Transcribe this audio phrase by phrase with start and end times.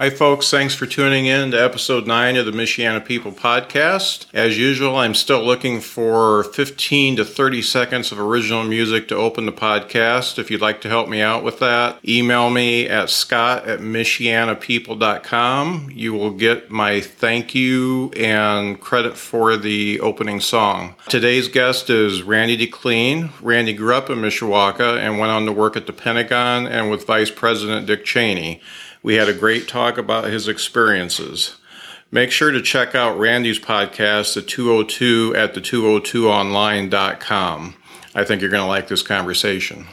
[0.00, 0.48] Hi, folks.
[0.48, 4.26] Thanks for tuning in to episode 9 of the Michiana People podcast.
[4.32, 9.44] As usual, I'm still looking for 15 to 30 seconds of original music to open
[9.44, 10.38] the podcast.
[10.38, 15.90] If you'd like to help me out with that, email me at scott at michianapeople.com.
[15.92, 20.94] You will get my thank you and credit for the opening song.
[21.08, 23.32] Today's guest is Randy DeCleene.
[23.42, 27.04] Randy grew up in Mishawaka and went on to work at the Pentagon and with
[27.04, 28.62] Vice President Dick Cheney.
[29.08, 31.56] We had a great talk about his experiences.
[32.10, 37.74] Make sure to check out Randy's podcast, The 202, at the202online.com.
[38.14, 39.86] I think you're going to like this conversation.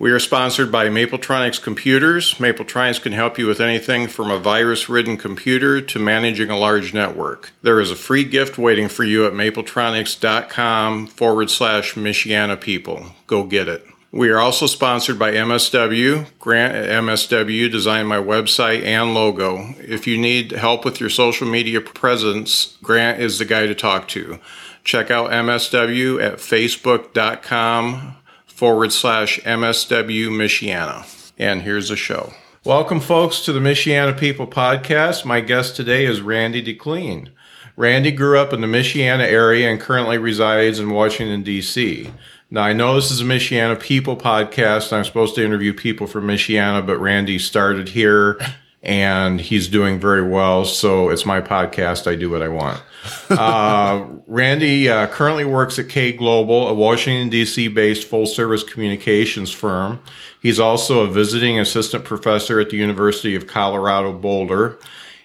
[0.00, 2.34] We are sponsored by Mapletronics Computers.
[2.34, 6.92] Mapletronics can help you with anything from a virus ridden computer to managing a large
[6.92, 7.52] network.
[7.62, 13.12] There is a free gift waiting for you at mapletronics.com forward slash Michiana people.
[13.28, 13.86] Go get it.
[14.14, 16.26] We are also sponsored by MSW.
[16.38, 19.74] Grant at MSW designed my website and logo.
[19.78, 24.08] If you need help with your social media presence, Grant is the guy to talk
[24.08, 24.38] to.
[24.84, 31.32] Check out MSW at facebook.com forward slash MSW Michiana.
[31.38, 32.34] And here's the show.
[32.64, 35.24] Welcome, folks, to the Michiana People podcast.
[35.24, 37.30] My guest today is Randy DeCleene.
[37.78, 42.10] Randy grew up in the Michiana area and currently resides in Washington, D.C.
[42.52, 44.92] Now, I know this is a Michiana People podcast.
[44.92, 48.38] I'm supposed to interview people from Michiana, but Randy started here
[48.82, 50.66] and he's doing very well.
[50.66, 52.06] So it's my podcast.
[52.06, 52.82] I do what I want.
[53.30, 57.66] Uh, Randy uh, currently works at K Global, a Washington, D.C.
[57.68, 60.00] based full service communications firm.
[60.40, 64.78] He's also a visiting assistant professor at the University of Colorado Boulder.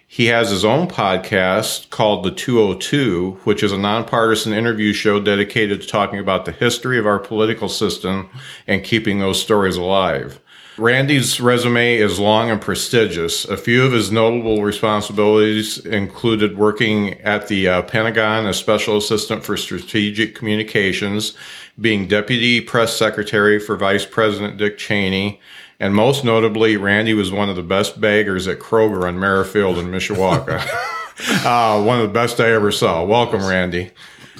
[0.09, 5.81] He has his own podcast called The 202, which is a nonpartisan interview show dedicated
[5.81, 8.29] to talking about the history of our political system
[8.67, 10.39] and keeping those stories alive.
[10.77, 13.45] Randy's resume is long and prestigious.
[13.45, 19.43] A few of his notable responsibilities included working at the uh, Pentagon as Special Assistant
[19.43, 21.35] for Strategic Communications,
[21.81, 25.41] being Deputy Press Secretary for Vice President Dick Cheney,
[25.79, 29.87] and most notably, Randy was one of the best baggers at Kroger on Merrifield in
[29.87, 30.59] Mishawaka.
[31.45, 33.03] uh, one of the best I ever saw.
[33.03, 33.91] Welcome, Randy.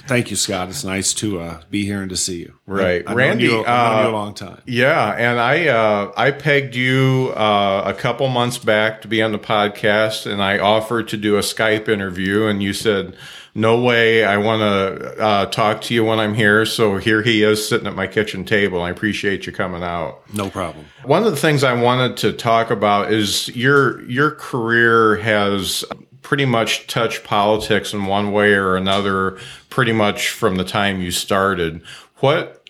[0.08, 0.70] Thank you, Scott.
[0.70, 2.54] It's nice to uh, be here and to see you.
[2.66, 3.44] Right, I've Randy.
[3.44, 4.62] you, I've known you uh, a long time.
[4.66, 9.32] Yeah, and I uh, I pegged you uh, a couple months back to be on
[9.32, 13.18] the podcast, and I offered to do a Skype interview, and you said,
[13.54, 17.44] "No way, I want to uh, talk to you when I'm here." So here he
[17.44, 18.82] is sitting at my kitchen table.
[18.82, 20.22] I appreciate you coming out.
[20.34, 20.86] No problem.
[21.04, 25.84] One of the things I wanted to talk about is your your career has
[26.28, 29.40] pretty much touched politics in one way or another
[29.70, 31.82] pretty much from the time you started.
[32.18, 32.70] What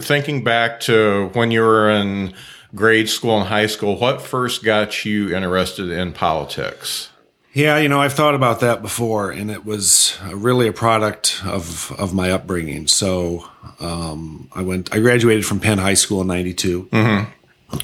[0.00, 2.32] thinking back to when you were in
[2.76, 7.10] grade school and high school, what first got you interested in politics?
[7.52, 11.90] Yeah, you know, I've thought about that before, and it was really a product of
[11.98, 12.86] of my upbringing.
[12.86, 13.48] So,
[13.80, 16.88] um, I went, I graduated from Penn High School in '92,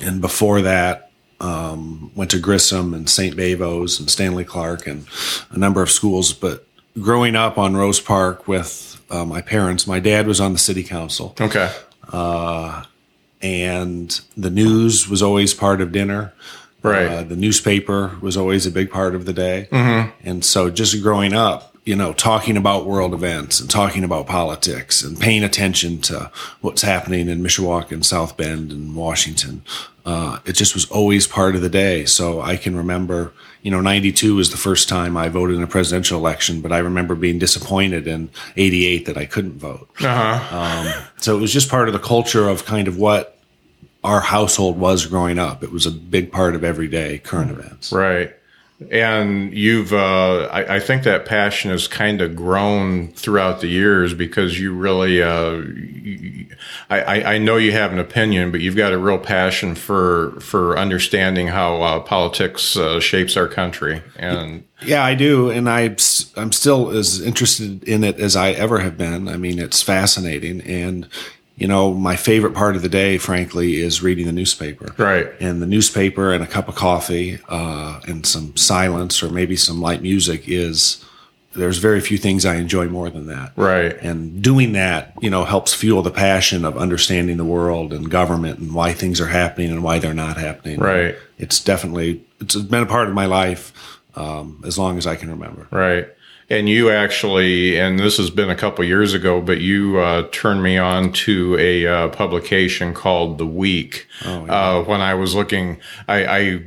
[0.00, 1.07] and before that,
[1.40, 3.36] um, went to Grissom and St.
[3.36, 5.06] Bavo's and Stanley Clark and
[5.50, 6.32] a number of schools.
[6.32, 6.66] But
[7.00, 10.82] growing up on Rose Park with uh, my parents, my dad was on the city
[10.82, 11.70] council, Okay.
[13.40, 16.32] and the news was always part of dinner.
[16.82, 17.06] Right.
[17.06, 19.68] Uh, the newspaper was always a big part of the day.
[20.22, 25.02] And so just growing up, you know, talking about world events and talking about politics
[25.02, 29.62] and paying attention to what's happening in Mishawaka and South Bend and Washington,
[30.08, 32.06] uh, it just was always part of the day.
[32.06, 33.30] So I can remember,
[33.60, 36.78] you know, 92 was the first time I voted in a presidential election, but I
[36.78, 39.90] remember being disappointed in 88 that I couldn't vote.
[40.00, 41.04] Uh-huh.
[41.18, 43.38] So it was just part of the culture of kind of what
[44.02, 45.62] our household was growing up.
[45.62, 47.92] It was a big part of everyday current events.
[47.92, 48.34] Right.
[48.90, 54.14] And you've, uh, I, I think that passion has kind of grown throughout the years
[54.14, 55.62] because you really, uh,
[56.90, 60.78] I I know you have an opinion, but you've got a real passion for for
[60.78, 64.02] understanding how uh, politics uh, shapes our country.
[64.16, 65.96] And Yeah, I do, and I
[66.36, 69.28] I'm still as interested in it as I ever have been.
[69.28, 71.08] I mean, it's fascinating, and
[71.58, 74.94] you know, my favorite part of the day, frankly, is reading the newspaper.
[74.96, 75.28] Right.
[75.40, 79.80] And the newspaper and a cup of coffee uh, and some silence or maybe some
[79.80, 81.04] light music is.
[81.56, 83.52] There's very few things I enjoy more than that.
[83.56, 83.96] Right.
[84.00, 88.60] And doing that, you know, helps fuel the passion of understanding the world and government
[88.60, 90.78] and why things are happening and why they're not happening.
[90.78, 91.16] Right.
[91.38, 93.72] It's definitely it's been a part of my life
[94.14, 95.66] um, as long as I can remember.
[95.72, 96.08] Right.
[96.50, 100.62] And you actually, and this has been a couple years ago, but you uh, turned
[100.62, 104.06] me on to a uh, publication called The Week.
[104.48, 105.78] uh, when I was looking,
[106.08, 106.62] I, I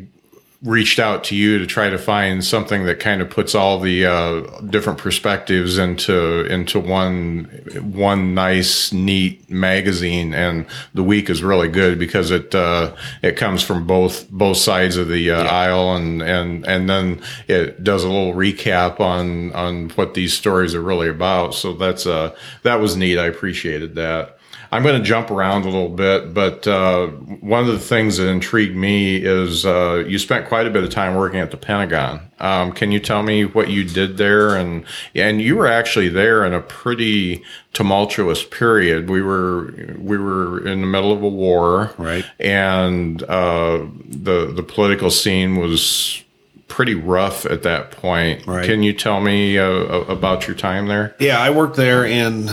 [0.63, 4.05] reached out to you to try to find something that kind of puts all the
[4.05, 7.45] uh, different perspectives into into one
[7.81, 10.33] one nice neat magazine.
[10.35, 14.97] And the week is really good because it uh, it comes from both both sides
[14.97, 15.49] of the uh, yeah.
[15.49, 15.95] aisle.
[15.95, 20.81] And and and then it does a little recap on on what these stories are
[20.81, 21.55] really about.
[21.55, 23.17] So that's uh that was neat.
[23.17, 24.37] I appreciated that
[24.73, 28.27] I'm going to jump around a little bit, but uh, one of the things that
[28.27, 32.31] intrigued me is uh, you spent quite a bit of time working at the Pentagon.
[32.39, 34.56] Um, can you tell me what you did there?
[34.56, 39.09] And and you were actually there in a pretty tumultuous period.
[39.09, 42.25] We were we were in the middle of a war, right?
[42.39, 46.24] And uh, the the political scene was
[46.69, 48.47] pretty rough at that point.
[48.47, 48.65] Right.
[48.65, 51.13] Can you tell me uh, about your time there?
[51.19, 52.50] Yeah, I worked there in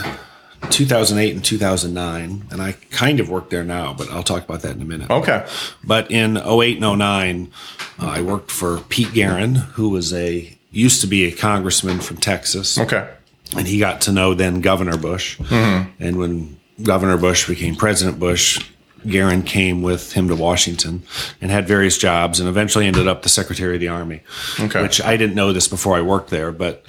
[0.71, 4.75] 2008 and 2009, and I kind of work there now, but I'll talk about that
[4.77, 5.11] in a minute.
[5.11, 5.47] Okay.
[5.85, 7.53] But in 08 and 09,
[8.01, 12.19] uh, I worked for Pete Geren, who was a used to be a congressman from
[12.19, 12.79] Texas.
[12.79, 13.09] Okay.
[13.57, 15.39] And he got to know then Governor Bush.
[15.39, 16.03] Mm-hmm.
[16.03, 18.63] And when Governor Bush became President Bush,
[19.07, 21.03] Geren came with him to Washington
[21.41, 24.23] and had various jobs and eventually ended up the Secretary of the Army.
[24.61, 24.83] Okay.
[24.83, 26.85] Which I didn't know this before I worked there, but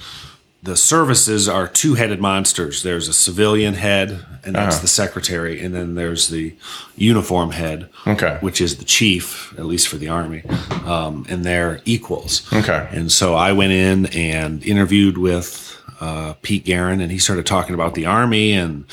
[0.62, 2.82] the services are two headed monsters.
[2.82, 4.82] There's a civilian head, and that's uh-huh.
[4.82, 6.54] the secretary, and then there's the
[6.96, 8.36] uniform head, okay.
[8.40, 10.42] which is the chief, at least for the army,
[10.84, 12.46] um, and they're equals.
[12.52, 12.88] Okay.
[12.92, 17.74] And so I went in and interviewed with uh, Pete Geren, and he started talking
[17.74, 18.84] about the army and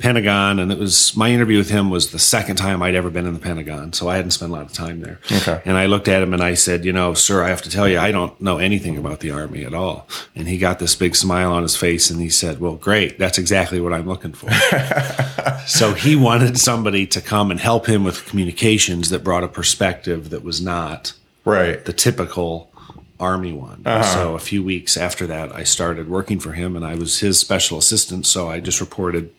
[0.00, 3.26] Pentagon, and it was my interview with him was the second time I'd ever been
[3.26, 5.20] in the Pentagon, so I hadn't spent a lot of time there.
[5.30, 5.62] Okay.
[5.64, 7.88] And I looked at him and I said, you know, sir, I have to tell
[7.88, 10.08] you, I don't know anything about the Army at all.
[10.34, 13.38] And he got this big smile on his face and he said, well, great, that's
[13.38, 14.50] exactly what I'm looking for.
[15.66, 20.30] so he wanted somebody to come and help him with communications that brought a perspective
[20.30, 21.12] that was not
[21.44, 22.72] right the typical
[23.20, 23.82] army one.
[23.84, 24.02] Uh-huh.
[24.02, 27.38] So a few weeks after that, I started working for him, and I was his
[27.38, 28.26] special assistant.
[28.26, 29.32] So I just reported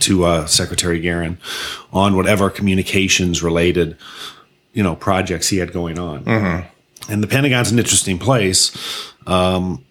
[0.00, 1.38] to uh, Secretary Geren
[1.92, 3.96] on whatever communications related,
[4.72, 6.24] you know, projects he had going on.
[6.24, 7.12] Mm-hmm.
[7.12, 8.76] And the Pentagon's an interesting place.
[9.26, 9.84] Um,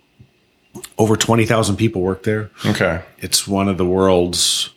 [0.98, 2.52] over 20,000 people work there.
[2.66, 3.02] Okay.
[3.20, 4.70] It's one of the world's,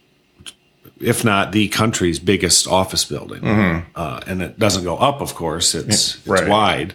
[1.00, 3.42] if not the country's biggest office building.
[3.42, 3.90] Mm-hmm.
[3.94, 6.40] Uh, and it doesn't go up, of course, it's, right.
[6.40, 6.94] it's wide.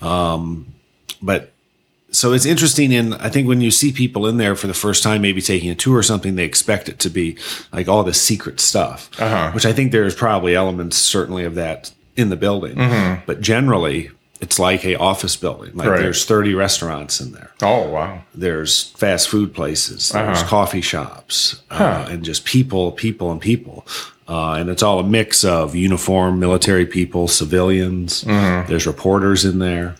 [0.00, 0.74] Um,
[1.20, 1.52] but
[2.16, 5.02] so it's interesting and i think when you see people in there for the first
[5.02, 7.36] time maybe taking a tour or something they expect it to be
[7.72, 9.50] like all the secret stuff uh-huh.
[9.52, 13.22] which i think there's probably elements certainly of that in the building mm-hmm.
[13.26, 14.10] but generally
[14.40, 16.00] it's like a office building like right.
[16.00, 20.48] there's 30 restaurants in there oh wow there's fast food places there's uh-huh.
[20.48, 21.84] coffee shops huh.
[21.84, 23.86] uh, and just people people and people
[24.28, 28.68] uh, and it's all a mix of uniform military people civilians mm-hmm.
[28.68, 29.94] there's reporters in there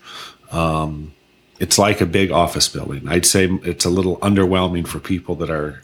[0.50, 1.12] um,
[1.58, 3.08] it's like a big office building.
[3.08, 5.82] I'd say it's a little underwhelming for people that are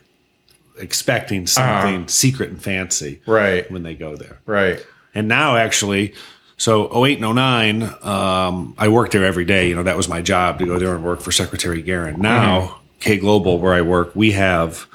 [0.79, 4.39] expecting something uh, secret and fancy right when they go there.
[4.47, 4.85] Right.
[5.15, 6.15] And now actually
[6.57, 10.23] so 08 and 09 um, I worked there every day, you know, that was my
[10.23, 12.19] job to go there and work for Secretary Geren.
[12.19, 12.79] Now mm-hmm.
[13.01, 14.87] K Global where I work, we have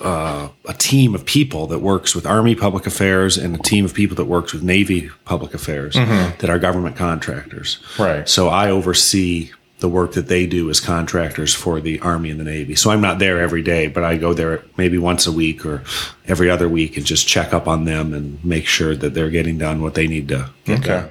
[0.00, 3.94] uh, a team of people that works with Army Public Affairs and a team of
[3.94, 6.36] people that works with Navy Public Affairs mm-hmm.
[6.38, 7.78] that are government contractors.
[7.98, 8.28] Right.
[8.28, 9.50] So I oversee
[9.82, 12.76] the work that they do as contractors for the Army and the Navy.
[12.76, 15.82] So I'm not there every day, but I go there maybe once a week or
[16.26, 19.58] every other week and just check up on them and make sure that they're getting
[19.58, 20.88] done what they need to get okay.
[20.88, 21.10] done.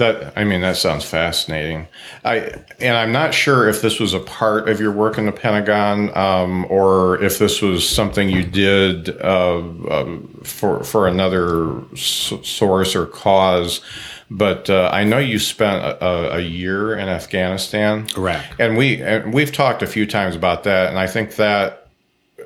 [0.00, 1.86] That I mean, that sounds fascinating.
[2.24, 5.32] I and I'm not sure if this was a part of your work in the
[5.32, 12.32] Pentagon, um, or if this was something you did uh, uh, for for another s-
[12.42, 13.82] source or cause.
[14.30, 18.54] But uh, I know you spent a, a, year in Afghanistan, correct?
[18.58, 21.79] And we and we've talked a few times about that, and I think that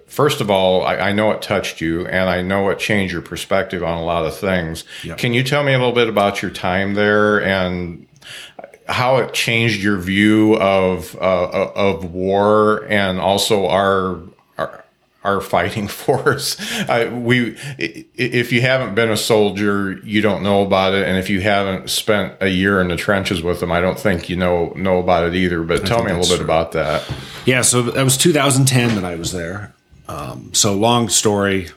[0.06, 3.22] first of all, I, I, know it touched you, and I know it changed your
[3.22, 4.84] perspective on a lot of things.
[5.02, 5.18] Yep.
[5.18, 8.06] Can you tell me a little bit about your time there and
[8.86, 14.20] how it changed your view of uh, of war and also our
[14.58, 14.84] our,
[15.22, 16.56] our fighting force?
[16.88, 21.30] Uh, we, if you haven't been a soldier, you don't know about it, and if
[21.30, 24.72] you haven't spent a year in the trenches with them, I don't think you know
[24.76, 25.62] know about it either.
[25.62, 27.10] But I tell me a little bit about that.
[27.46, 29.73] Yeah, so that was 2010 that I was there,
[30.08, 31.68] um, so long story,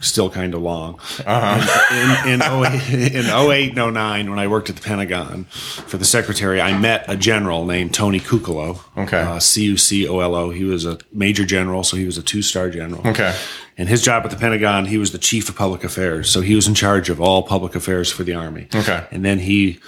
[0.00, 0.98] still kind of long.
[1.24, 2.26] Uh-huh.
[2.26, 6.04] In, in, 08, in 08 and 09, when I worked at the Pentagon for the
[6.04, 8.80] secretary, I met a general named Tony Cucolo.
[8.96, 9.20] Okay.
[9.20, 10.50] Uh, C-U-C-O-L-O.
[10.50, 13.06] He was a major general, so he was a two-star general.
[13.06, 13.34] Okay.
[13.76, 16.30] And his job at the Pentagon, he was the chief of public affairs.
[16.30, 18.68] So he was in charge of all public affairs for the Army.
[18.74, 19.06] Okay.
[19.10, 19.80] And then he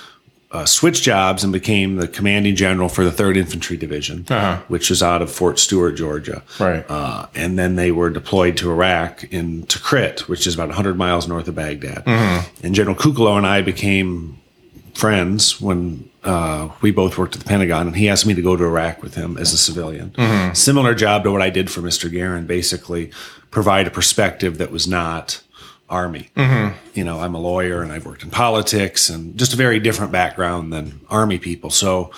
[0.56, 4.62] uh, switched jobs and became the commanding general for the Third Infantry Division, Uh-huh.
[4.68, 6.42] which was out of Fort Stewart, Georgia.
[6.58, 6.84] Right.
[6.88, 11.28] Uh, and then they were deployed to Iraq in Tikrit, which is about 100 miles
[11.28, 12.02] north of Baghdad.
[12.62, 14.38] And General Cucolo and I became
[14.94, 18.56] friends when uh, we both worked at the Pentagon, and he asked me to go
[18.56, 20.14] to Iraq with him as a civilian.
[20.54, 22.10] Similar job to what I did for Mr.
[22.10, 23.10] Geren, basically
[23.50, 25.42] provide a perspective that was not
[25.88, 26.28] Army.
[26.95, 30.12] You know, I'm a lawyer and I've worked in politics and just a very different
[30.12, 31.71] background than Army people.
[31.71, 32.11] So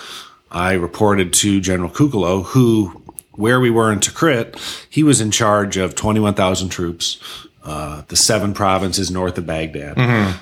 [0.50, 4.56] I reported to General Cucolo, who, where we were in Tikrit,
[4.88, 9.96] he was in charge of 21,000 troops uh, the seven provinces north of Baghdad.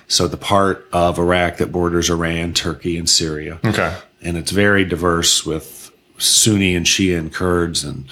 [0.06, 3.58] So the part of Iraq that borders Iran, Turkey, and Syria.
[3.64, 3.96] Okay.
[4.22, 8.04] And it's very diverse with Sunni and Shia and Kurds and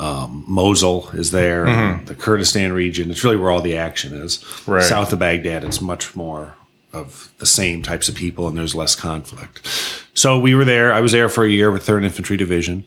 [0.00, 3.10] um, Mosul is there, and the Kurdistan region.
[3.10, 4.44] It's really where all the action is.
[4.66, 4.82] Right.
[4.82, 6.54] South of Baghdad, it's much more
[6.92, 9.66] of the same types of people, and there's less conflict.
[10.14, 10.92] So we were there.
[10.92, 12.84] I was there for a year with Third Infantry Division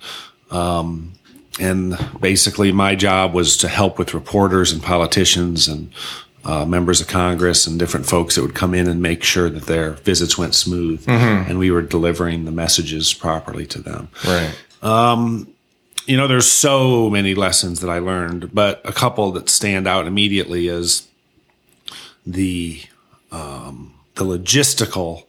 [1.59, 5.91] and basically my job was to help with reporters and politicians and
[6.45, 9.65] uh, members of Congress and different folks that would come in and make sure that
[9.65, 11.03] their visits went smooth
[11.47, 14.09] and we were delivering the messages properly to them.
[14.25, 14.53] Right.
[16.05, 20.05] You know, there's so many lessons that I learned, but a couple that stand out
[20.05, 21.07] immediately is
[22.25, 22.81] the
[23.31, 25.23] um, the logistical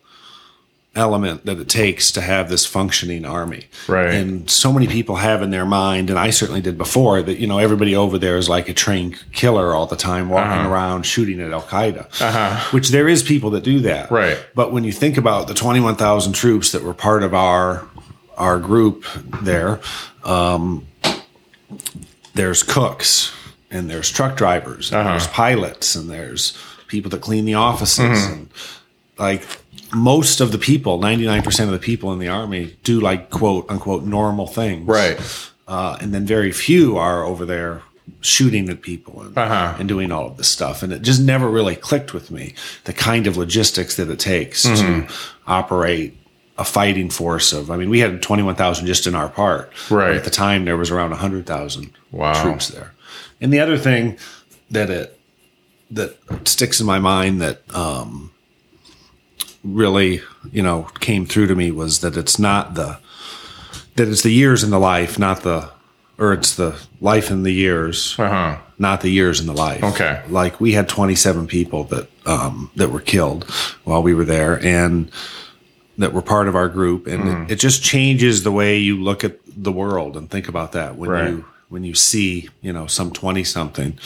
[0.97, 3.65] element that it takes to have this functioning army.
[3.89, 4.15] Right.
[4.15, 7.47] And so many people have in their mind, and I certainly did before, that you
[7.47, 11.41] know everybody over there is like a trained killer all the time, walking around shooting
[11.41, 12.21] at Al Qaeda.
[12.21, 12.71] Uh-huh.
[12.71, 14.11] Which there is people that do that.
[14.11, 14.39] Right.
[14.55, 17.89] But when you think about the twenty one thousand troops that were part of our
[18.37, 19.05] our group
[19.43, 19.81] there,
[20.25, 20.87] um,
[22.35, 23.33] there's cooks
[23.71, 26.57] and there's truck drivers and there's pilots and there's
[26.89, 28.49] people that clean the offices and
[29.19, 29.47] like
[29.93, 34.05] most of the people 99% of the people in the army do like quote unquote
[34.05, 35.19] normal things Right.
[35.69, 37.83] uh, and then very few are over there
[38.21, 39.77] shooting at people and, Uh-huh.
[39.79, 42.93] and doing all of this stuff and it just never really clicked with me the
[42.93, 45.07] kind of logistics that it takes Mm-hmm.
[45.07, 45.15] to
[45.47, 46.17] operate
[46.59, 50.15] a fighting force of i mean we had 21000 just in our part Right.
[50.17, 52.43] At the time there was around 100000 Wow.
[52.43, 52.93] troops there
[53.41, 54.17] and the other thing
[54.71, 55.19] that it
[55.91, 58.31] that sticks in my mind that um,
[59.63, 60.21] really
[60.53, 62.99] you know came through to me was that it's not the
[63.97, 65.71] that it's the years in the life, not the
[66.19, 68.59] or it's the life in the years, Uh huh.
[68.79, 69.83] not the years in the life.
[69.85, 70.21] Okay.
[70.29, 73.45] Like we had 27 people that um, that were killed
[73.85, 75.11] while we were there, and
[75.99, 77.43] that were part of our group, and Mm-hmm.
[77.45, 80.97] it, it just changes the way you look at the world and think about that
[80.97, 81.29] when Right.
[81.31, 83.99] you when you see you know some 20 something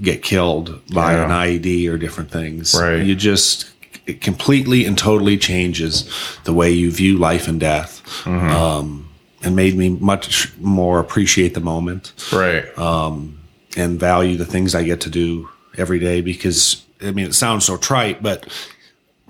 [0.00, 1.30] get killed by Mm-hmm.
[1.30, 1.42] Yeah.
[1.42, 2.74] an IED or different things.
[2.78, 3.04] Right.
[3.04, 3.70] You just
[4.06, 6.08] it completely and totally changes
[6.44, 8.02] the way you view life and death.
[8.24, 8.50] Mm-hmm.
[8.50, 9.08] Um,
[9.42, 12.64] and made me much more appreciate the moment Right.
[13.76, 17.64] and value the things I get to do every day because I mean it sounds
[17.64, 18.46] so trite, but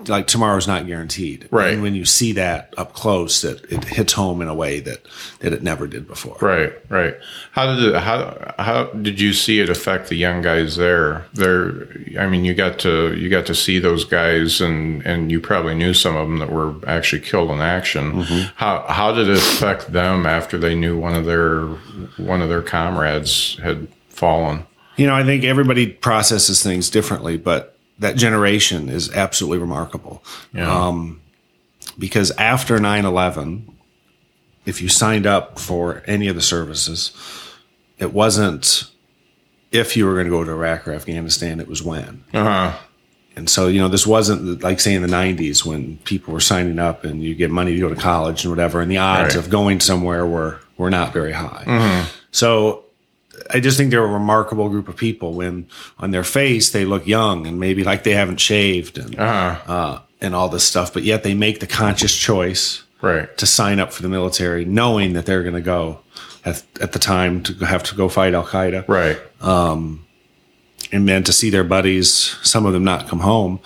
[0.07, 1.47] like tomorrow's not guaranteed.
[1.51, 1.73] Right.
[1.73, 5.05] And when you see that up close, it, it hits home in a way that
[5.39, 6.37] that it never did before.
[6.41, 7.15] Right, right.
[7.51, 11.25] How did it, how how did you see it affect the young guys there?
[11.33, 11.87] There,
[12.17, 15.75] I mean, you got to you got to see those guys, and and you probably
[15.75, 18.23] knew some of them that were actually killed in action.
[18.23, 18.55] Mm-hmm.
[18.55, 21.65] How how did it affect them after they knew one of their
[22.17, 24.65] one of their comrades had fallen?
[24.95, 30.23] You know, I think everybody processes things differently, but that generation is absolutely remarkable.
[30.53, 30.69] Yeah.
[30.87, 31.21] Um,
[31.97, 33.75] because after 9 11,
[34.65, 37.11] if you signed up for any of the services,
[37.97, 38.85] it wasn't
[39.71, 42.23] if you were going to go to Iraq or Afghanistan, it was when.
[42.33, 42.77] Uh huh.
[43.35, 46.79] And so, you know, this wasn't like say in the 90s when people were signing
[46.79, 49.43] up and you get money to go to college and whatever, and the odds Right.
[49.45, 52.05] of going somewhere were, were not very high.
[52.31, 52.83] So
[53.49, 55.67] I just think they're a remarkable group of people when
[55.99, 59.73] on their face they look young and maybe like they haven't shaved and, Uh huh.
[59.73, 63.35] uh, and all this stuff, but yet they make the conscious choice Right.
[63.37, 65.99] to sign up for the military knowing that they're going to go
[66.43, 69.17] at, at the time to have to go fight Al Qaeda Right.
[70.91, 73.59] And then to see their buddies, some of them not come home,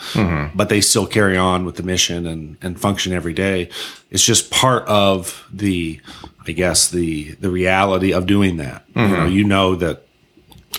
[0.55, 3.69] but they still carry on with the mission and, and function every day.
[4.11, 6.01] It's just part of the,
[6.47, 8.85] I guess, the, the reality of doing that.
[8.95, 10.03] You know, you know that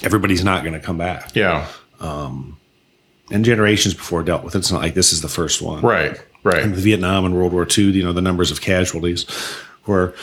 [0.03, 1.67] everybody's not going to come back Yeah.
[2.01, 2.59] Um,
[3.31, 4.59] and generations before dealt with it.
[4.59, 5.83] It's not like this is the first one.
[5.83, 6.21] Right.
[6.43, 6.67] Right.
[6.67, 9.25] With Vietnam and World War II, you know, the numbers of casualties
[9.87, 10.15] were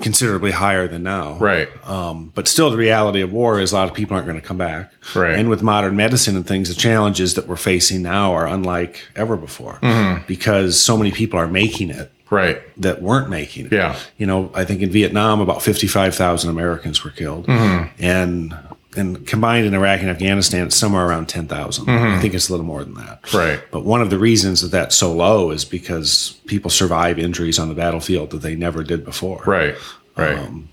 [0.00, 1.38] considerably higher than now.
[1.38, 1.68] Right.
[1.88, 4.46] Um, but still, the reality of war is a lot of people aren't going to
[4.46, 4.92] come back.
[5.14, 5.38] Right.
[5.38, 9.36] And with modern medicine and things, the challenges that we're facing now are unlike ever
[9.36, 9.78] before
[10.26, 12.60] because so many people are making it Right.
[12.80, 13.72] that weren't making it.
[13.72, 13.98] Yeah.
[14.18, 17.46] You know, I think in Vietnam, about 55,000 Americans were killed.
[17.46, 18.02] Mm-hmm.
[18.04, 18.54] And
[18.96, 21.88] and combined in Iraq and Afghanistan, it's somewhere around 10,000.
[21.88, 23.22] I think it's a little more than that.
[23.22, 23.36] Mm-hmm.
[23.36, 23.60] Right.
[23.70, 27.68] But one of the reasons that that's so low is because people survive injuries on
[27.68, 29.42] the battlefield that they never did before.
[29.46, 29.76] Right.
[30.16, 30.38] Right.
[30.38, 30.68] Um,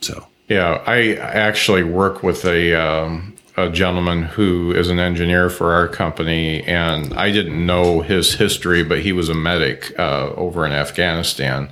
[0.00, 5.72] So, Yeah, I actually work with a um, a gentleman who is an engineer for
[5.72, 10.64] our company, and I didn't know his history, but he was a medic uh, over
[10.66, 11.70] in Afghanistan,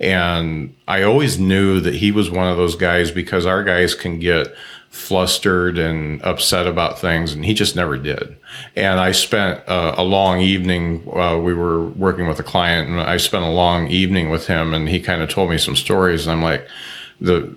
[0.00, 4.18] and I always knew that he was one of those guys because our guys can
[4.18, 4.48] get
[4.90, 8.36] flustered and upset about things, and he just never did.
[8.74, 11.08] And I spent uh, a long evening.
[11.14, 14.74] Uh, we were working with a client, and I spent a long evening with him,
[14.74, 16.66] and he kind of told me some stories, and I'm like,
[17.20, 17.54] the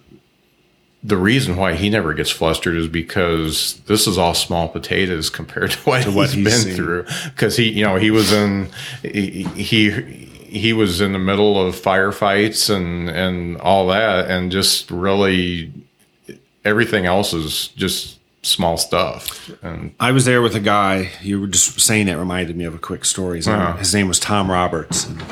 [1.03, 5.71] the reason why he never gets flustered is because this is all small potatoes compared
[5.75, 6.75] to what, what he's he's been seen.
[6.75, 7.05] through.
[7.25, 8.69] Because he, you know, he was in
[9.01, 14.91] he, he he was in the middle of firefights and and all that, and just
[14.91, 15.71] really
[16.63, 19.49] everything else is just small stuff.
[19.63, 21.09] And I was there with a guy.
[21.21, 23.37] You were just saying that reminded me of a quick story.
[23.37, 23.77] His, name, Uh-huh.
[23.77, 25.05] his name was Tom Roberts.
[25.07, 25.23] And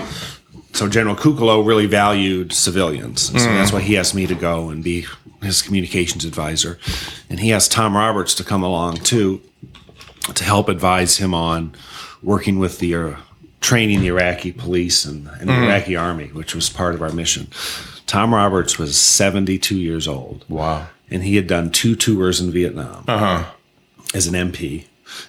[0.74, 3.24] so General Cucolo really valued civilians.
[3.24, 5.06] So that's why he asked me to go and be
[5.42, 6.80] his communications advisor.
[7.30, 9.42] And he asked Tom Roberts to come along too
[10.34, 11.74] to help advise him on
[12.22, 13.16] working with the uh,
[13.62, 17.48] training the Iraqi police and, and the Iraqi army, which was part of our mission.
[18.06, 23.04] Tom Roberts was 72 years old wow, and he had done two tours in Vietnam
[23.08, 23.52] uh huh,
[24.14, 24.86] as an MP,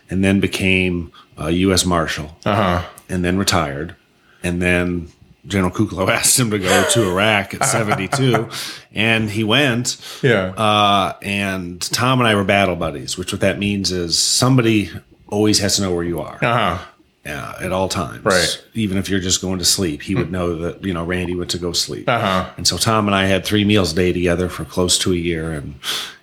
[0.09, 1.85] and then became a U.S.
[1.85, 3.97] Marshal, uh huh, and then retired,
[4.43, 5.09] and then
[5.47, 8.49] General Cucolo asked him to go to Iraq at 72,
[8.95, 9.97] and he went.
[10.23, 14.91] yeah, Uh, and Tom and I were battle buddies, which what that means is somebody
[15.29, 16.85] always has to know where you are uh huh,
[17.27, 18.25] uh, at all times.
[18.25, 18.65] Right.
[18.75, 21.51] Even if you're just going to sleep, he would know that, you know, Randy went
[21.53, 22.09] to go sleep.
[22.09, 24.99] uh huh, And so Tom and I had three meals a day together for close
[24.99, 25.77] to a year, and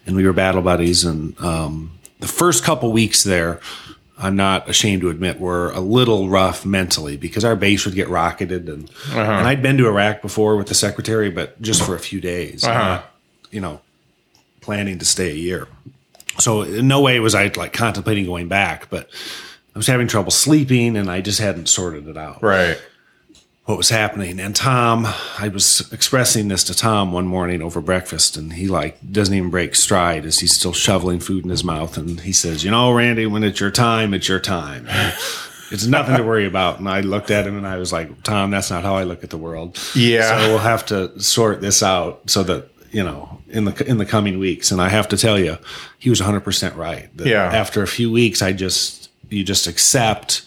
[0.06, 1.04] and we were battle buddies.
[1.06, 3.60] And um, the first couple weeks there,
[4.20, 7.94] I'm not ashamed to admit, we were a little rough mentally because our base would
[7.94, 9.20] get rocketed, and uh-huh.
[9.20, 12.64] and I'd been to Iraq before with the secretary, but just for a few days,
[12.64, 12.80] uh-huh.
[12.80, 13.12] not,
[13.52, 13.82] you know,
[14.62, 15.68] planning to stay a year.
[16.40, 19.10] So in no way was I like contemplating going back, but
[19.76, 22.42] I was having trouble sleeping, and I just hadn't sorted it out.
[22.42, 22.82] Right,
[23.68, 24.40] what was happening.
[24.40, 25.06] And Tom,
[25.38, 29.50] I was expressing this to Tom one morning over breakfast, and he like doesn't even
[29.50, 31.98] break stride as he's still shoveling food in his mouth.
[31.98, 34.88] And he says, "You know, Randy, when it's your time, it's your time.
[35.70, 38.52] It's nothing to worry about." And I looked at him and I was like, "Tom,
[38.52, 39.78] that's not how I look at the world.
[39.96, 40.40] Yeah.
[40.40, 44.06] so we'll have to sort this out so that." You know, in the in the
[44.06, 45.58] coming weeks, and I have to tell you,
[46.00, 47.10] he was 100 percent right.
[47.18, 47.44] Yeah.
[47.44, 50.44] After a few weeks, I just you just accept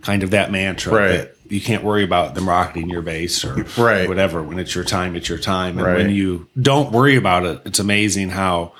[0.00, 1.08] kind of that mantra Right.
[1.18, 4.08] that you can't worry about them rocketing your base or Right.
[4.08, 4.42] whatever.
[4.42, 5.76] When it's your time, it's your time.
[5.78, 5.96] And Right.
[5.98, 8.72] when you don't worry about it, it's amazing how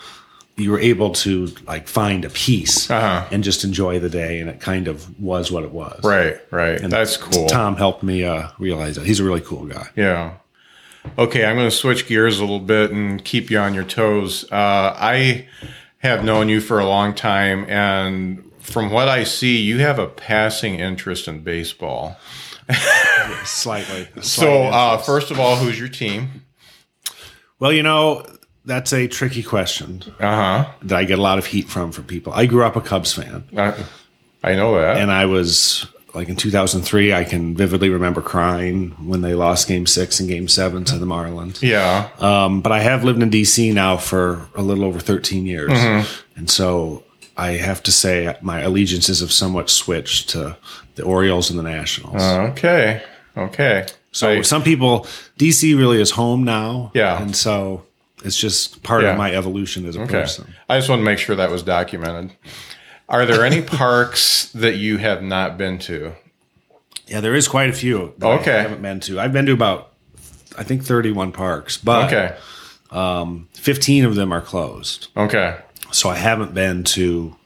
[0.57, 3.25] you were able to like find a peace Uh-huh.
[3.31, 4.39] and just enjoy the day.
[4.41, 6.03] And it kind of was what it was.
[6.03, 6.81] right, right.
[6.81, 7.47] And that's cool.
[7.49, 9.05] Tom helped me uh, realize that.
[9.07, 9.89] He's a really cool guy.
[9.97, 10.31] Yeah.
[11.19, 14.45] Okay, I'm going to switch gears a little bit and keep you on your toes.
[14.53, 15.47] Uh, I
[15.99, 20.07] have known you for a long time, and from what I see, you have a
[20.07, 22.17] passing interest in baseball.
[23.45, 24.09] Slightly.
[24.23, 26.45] So, uh, first of all, who's your team?
[27.59, 28.27] well, you know,
[28.65, 30.71] that's a tricky question Uh huh.
[30.83, 32.33] that I get a lot of heat from from people.
[32.33, 33.45] I grew up a Cubs fan.
[33.55, 33.75] huh.
[34.45, 34.97] I know that.
[34.97, 37.13] and I was like in 2003.
[37.15, 41.07] I can vividly remember crying when they lost Game Six and Game Seven to the
[41.07, 41.63] Marlins.
[41.63, 42.09] yeah.
[42.19, 45.71] Um, but I have lived in DC now for a little over 13 years,
[46.37, 47.05] and so
[47.43, 50.57] I have to say my allegiances have somewhat switched to
[50.95, 52.23] the Orioles and the Nationals.
[52.51, 53.03] Okay.
[53.37, 53.87] Okay.
[54.13, 55.07] so I- some people,
[55.39, 56.91] DC really is home now.
[56.95, 57.21] Yeah.
[57.23, 57.83] and so
[58.25, 59.13] it's just part Yeah.
[59.13, 60.13] of my evolution as a Okay.
[60.21, 60.45] person.
[60.69, 62.33] I just want to make sure that was documented.
[63.09, 66.13] Are there any parks that you have not been to?
[67.09, 68.13] Yeah, there is quite a few.
[68.19, 68.57] That Okay.
[68.59, 69.19] I haven't been to.
[69.19, 69.93] I've been to about,
[70.57, 72.35] I think, 31 parks, but Okay.
[72.91, 75.09] Um, 15 of them are closed.
[75.17, 75.57] Okay.
[75.95, 77.37] So I haven't been to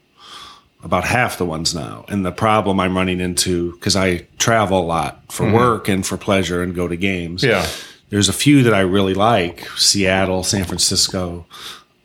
[0.82, 2.04] about half the ones now.
[2.08, 6.16] And the problem I'm running into, because I travel a lot for work and for
[6.16, 7.42] pleasure and go to games.
[7.42, 7.50] Mm-hmm.
[7.50, 7.68] Yeah.
[8.08, 11.44] There's a few that I really like Seattle, San Francisco,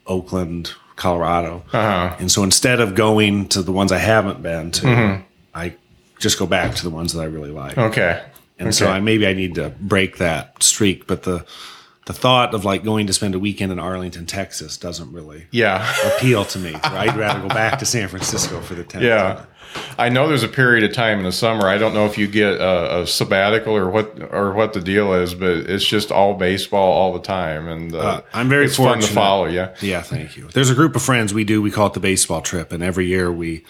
[0.08, 1.64] Oakland, Colorado.
[1.72, 2.16] Uh-huh.
[2.20, 5.22] And so instead of going to the ones I haven't been to, Mm-hmm.
[5.54, 5.76] I
[6.18, 7.78] just go back to the ones that I really like.
[7.78, 8.24] Okay.
[8.58, 11.08] And so I maybe I need to break that streak.
[11.08, 11.46] But the
[12.08, 15.86] the thought of like going to spend a weekend in Arlington, Texas, doesn't really Yeah.
[16.16, 16.72] appeal to me.
[16.74, 17.10] Right?
[17.10, 19.04] I'd rather go back to San Francisco for the tenth.
[19.04, 19.34] Yeah.
[19.36, 19.48] time.
[19.98, 21.66] I know there's a period of time in the summer.
[21.68, 25.14] I don't know if you get a, a sabbatical or what or what the deal
[25.14, 28.76] is, but it's just all baseball all the time, and uh, Uh, I'm very it's
[28.76, 29.46] fun to follow.
[29.46, 30.50] Yeah, Yeah, thank you.
[30.52, 31.62] There's a group of friends we do.
[31.62, 33.64] We call it the baseball trip, and every year we.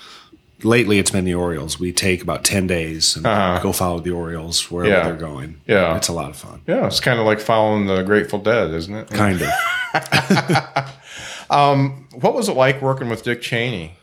[0.63, 1.80] Lately, it's been the Orioles.
[1.80, 3.24] We take about ten days and
[3.63, 5.04] go follow the Orioles wherever Uh-huh.
[5.04, 5.10] Yeah.
[5.10, 5.62] they're going.
[5.67, 5.95] Yeah.
[5.97, 6.62] it's a lot of fun.
[6.67, 6.88] yeah.
[6.88, 9.10] It's kind of like following the Grateful Dead, isn't it?
[9.10, 9.50] Kind of.
[11.50, 13.93] What was it like working with Dick Cheney?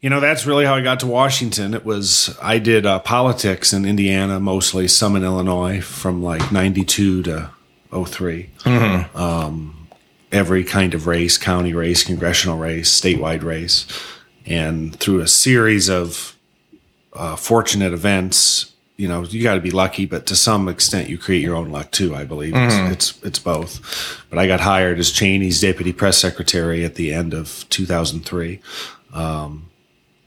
[0.00, 1.74] You know, that's really how I got to Washington.
[1.74, 7.22] It was I did uh, politics in Indiana, mostly some in Illinois, from like '92
[7.24, 7.50] to
[8.06, 8.50] 3
[9.14, 9.88] Um,
[10.32, 13.86] every kind of race, county race, congressional race, statewide race,
[14.50, 16.36] and through a series of
[17.14, 18.72] uh, fortunate events.
[18.96, 21.70] You know, you got to be lucky, but to some extent, you create your own
[21.70, 22.14] luck too.
[22.14, 23.80] I believe it's, it's it's both.
[24.28, 28.60] But I got hired as Cheney's deputy press secretary at the end of 2003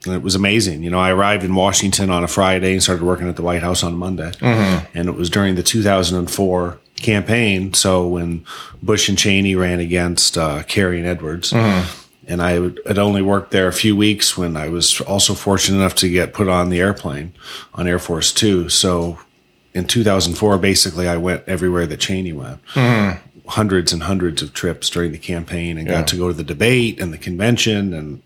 [0.05, 0.83] and it was amazing.
[0.83, 3.61] You know, I arrived in Washington on a Friday and started working at the White
[3.61, 4.31] House on Monday.
[4.93, 7.73] And it was during the 2004 campaign.
[7.73, 8.43] So when
[8.81, 11.53] Bush and Cheney ran against uh, Kerry and Edwards,
[12.27, 12.51] and I
[12.87, 16.33] had only worked there a few weeks when I was also fortunate enough to get
[16.33, 17.33] put on the airplane
[17.73, 18.69] on Air Force Two.
[18.69, 19.19] So
[19.73, 22.59] in 2004, basically, I went everywhere that Cheney went.
[23.47, 25.95] Hundreds and hundreds of trips during the campaign and Yeah.
[25.95, 28.21] got to go to the debate and the convention and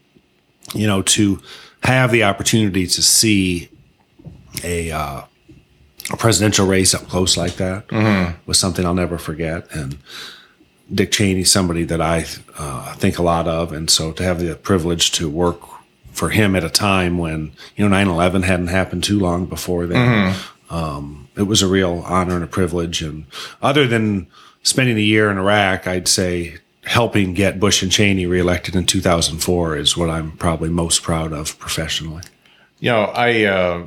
[0.76, 1.42] you know, to
[1.84, 3.70] have the opportunity to see
[4.66, 5.22] a, uh,
[6.12, 7.86] a presidential race up close like that
[8.46, 9.66] was something I'll never forget.
[9.72, 9.98] And
[10.94, 12.26] Dick Cheney's somebody that I
[12.58, 15.60] uh, think a lot of, and so to have the privilege to work
[16.12, 20.36] for him at a time when you know 9/11 hadn't happened too long before then,
[20.70, 23.02] um, it was a real honor and a privilege.
[23.02, 23.26] And
[23.62, 24.28] other than
[24.64, 29.76] spending a year in Iraq, I'd say helping get Bush and Cheney reelected in 2004
[29.76, 32.24] is what I'm probably most proud of professionally.
[32.80, 33.84] You know, I uh,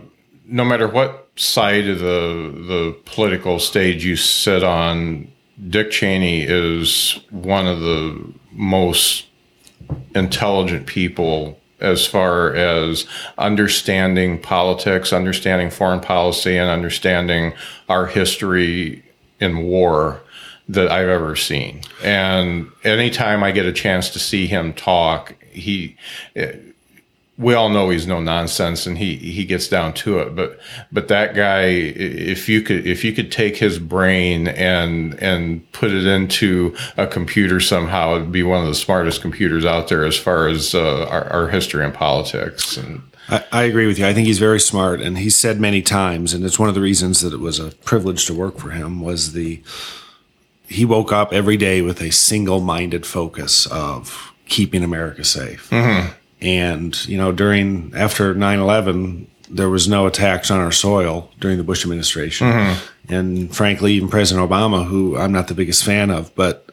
[0.47, 5.33] no matter what side of the the political stage you sit on,
[5.69, 9.27] Dick Cheney is one of the most
[10.15, 13.07] intelligent people as far as
[13.39, 17.53] understanding politics, understanding foreign policy, and understanding
[17.89, 19.03] our history
[19.41, 20.21] in war
[20.69, 21.81] that I've ever seen.
[22.03, 25.97] And anytime I get a chance to see him talk, he
[27.41, 30.61] we all know he's no nonsense and he he gets down to it but
[30.93, 35.91] but that guy if you could if you could take his brain and and put
[35.91, 40.17] it into a computer somehow it'd be one of the smartest computers out there as
[40.17, 44.07] far as uh, our, our history and politics and I, I agree with you.
[44.07, 46.81] I think he's very smart, and he's said many times, and it's one of the
[46.81, 49.63] reasons that it was a privilege to work for him was the
[50.67, 55.73] he woke up every day with a single-minded focus of keeping America safe.
[56.43, 61.65] And you know, during after 9/11, there was no attacks on our soil during the
[61.65, 63.13] Bush administration, mm-hmm.
[63.13, 66.71] and frankly, even President Obama, who I'm not the biggest fan of, but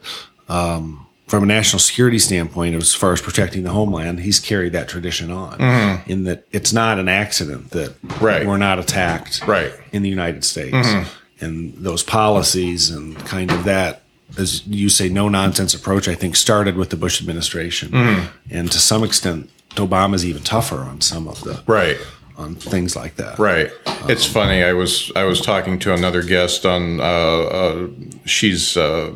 [0.48, 4.88] um, from a national security standpoint, as far as protecting the homeland, he's carried that
[4.88, 5.58] tradition on.
[5.58, 6.10] Mm-hmm.
[6.10, 8.46] In that it's not an accident that Right.
[8.46, 9.72] we're not attacked Right.
[9.92, 11.44] in the United States, mm-hmm.
[11.44, 14.02] and those policies and kind of that,
[14.38, 16.08] as you say, no nonsense approach.
[16.08, 21.00] I think started with the Bush administration, and to some extent, Obama's even tougher on
[21.00, 21.98] some of the right
[22.38, 23.38] on things like that.
[23.38, 23.70] Right.
[24.08, 24.62] It's funny.
[24.62, 27.00] I was I was talking to another guest on.
[27.00, 27.88] Uh, uh,
[28.24, 29.12] she's uh,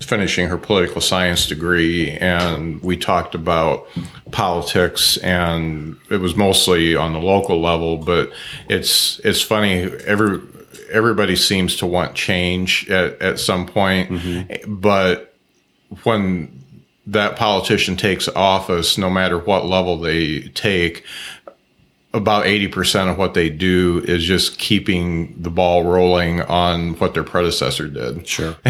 [0.00, 3.86] finishing her political science degree, and we talked about
[4.30, 7.96] politics, and it was mostly on the local level.
[7.98, 8.30] But
[8.68, 9.82] it's it's funny.
[10.06, 10.40] Every
[10.90, 15.34] everybody seems to want change at, at some point, but
[16.04, 16.64] when
[17.10, 21.04] that politician takes office, no matter what level they take,
[22.12, 27.22] about 80% of what they do is just keeping the ball rolling on what their
[27.22, 28.26] predecessor did.
[28.26, 28.56] Sure.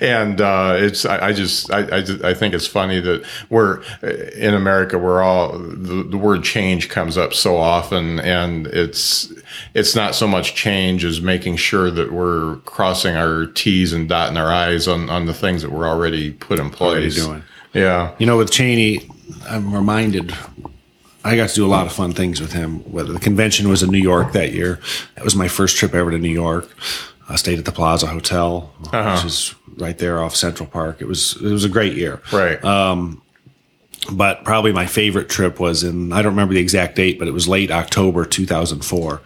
[0.00, 3.82] And uh, it's I, I just I, I just- I think it's funny that we're
[4.36, 9.32] in America we're all the, the word change comes up so often and it's
[9.74, 14.36] it's not so much change as making sure that we're crossing our T's and dotting
[14.36, 17.14] our I's on, on the things that we're already put in place.
[17.16, 17.42] doing.
[17.74, 18.14] Yeah.
[18.18, 19.08] You know, with Cheney,
[19.48, 20.34] I'm reminded
[21.24, 22.80] I got to do a lot of fun things with him.
[22.90, 24.80] Whether the convention was in New York that year,
[25.14, 26.68] that was my first trip ever to New York.
[27.28, 31.00] I stayed at the Plaza Hotel, which is right there off Central Park.
[31.00, 32.20] It was it was a great year.
[32.32, 32.60] Right.
[34.12, 37.32] But probably my favorite trip was in I don't remember the exact date, but it
[37.32, 39.20] was late October 2004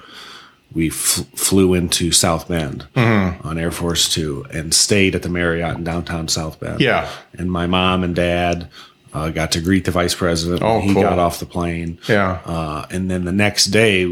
[0.75, 3.47] we f- flew into South Bend Mm-hmm.
[3.49, 6.81] on Air Force Two and stayed at the Marriott in downtown South Bend.
[6.81, 7.09] Yeah.
[7.39, 8.69] and my mom and dad
[9.17, 10.63] uh, got to greet the vice president.
[10.63, 11.03] Oh, he cool.
[11.03, 11.99] got off the plane.
[12.09, 12.41] Yeah.
[12.45, 14.05] Uh, and then the next day,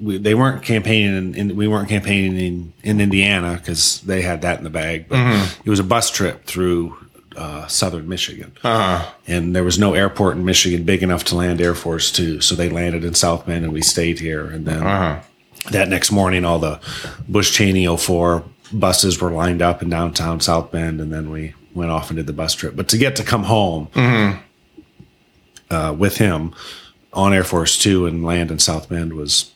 [0.00, 4.42] we, they weren't campaigning, in, in, we weren't campaigning in, in Indiana because they had
[4.42, 5.08] that in the bag.
[5.08, 5.62] But Mm-hmm.
[5.66, 6.96] it was a bus trip through
[7.36, 9.10] uh, southern Michigan, Uh-huh.
[9.26, 12.54] and there was no airport in Michigan big enough to land Air Force Two, so
[12.54, 14.44] they landed in South Bend, and we stayed here.
[14.46, 15.20] And then Uh-huh.
[15.70, 16.78] that next morning, all the
[17.28, 21.90] Bush Cheney 04 buses were lined up in downtown South Bend, and then we went
[21.90, 22.76] off and did the bus trip.
[22.76, 23.88] But to get to come home
[25.72, 26.54] uh, with him
[27.12, 29.52] on Air Force Two and land in South Bend was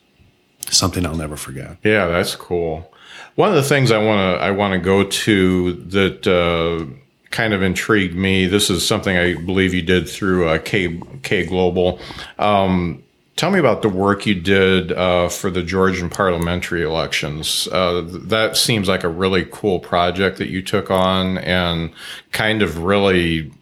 [0.70, 1.76] something I'll never forget.
[1.84, 2.92] Yeah, that's cool.
[3.36, 6.86] One of the things I want to I want to go to that uh,
[7.30, 8.46] kind of intrigued me.
[8.46, 12.00] This is something I believe you did through uh, K K Global.
[12.38, 13.02] Um,
[13.36, 17.68] tell me about the work you did uh, for the Georgian parliamentary elections.
[17.70, 21.90] Uh, that seems like a really cool project that you took on and
[22.32, 23.52] kind of really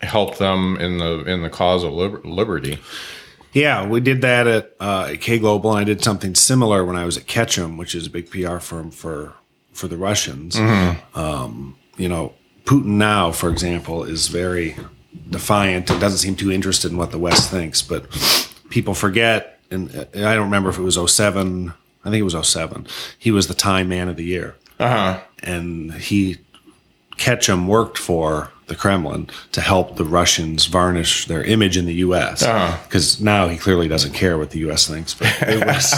[0.00, 2.78] helped them in the in the cause of liber- liberty.
[3.52, 6.96] Yeah, we did that at, uh, at K Global, and I did something similar when
[6.96, 9.32] I was at Ketchum, which is a big PR firm for
[9.72, 10.56] for the Russians.
[11.14, 12.34] Um, you know,
[12.64, 14.76] Putin now, for example, is very
[15.30, 17.80] defiant and doesn't seem too interested in what the West thinks.
[17.82, 18.10] But
[18.70, 21.72] people forget, and I don't remember if it was 07,
[22.04, 22.86] I think it was 07,
[23.18, 24.56] he was the Time Man of the Year.
[24.78, 25.20] Uh huh.
[25.42, 26.38] And he,
[27.16, 32.42] Ketchum, worked for the Kremlin to help the Russians varnish their image in the U.S.
[32.42, 32.78] Uh-huh.
[32.84, 34.86] Because now he clearly doesn't care what the U.S.
[34.86, 35.94] thinks, but it was